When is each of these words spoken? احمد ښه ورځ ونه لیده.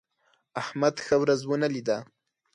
احمد 0.61 0.95
ښه 1.05 1.15
ورځ 1.21 1.41
ونه 1.45 1.67
لیده. 1.73 1.97